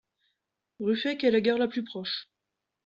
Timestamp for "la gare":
1.29-1.59